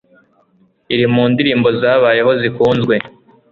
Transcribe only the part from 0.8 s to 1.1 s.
iri